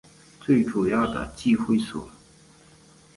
[0.43, 2.09] 最主要的集会所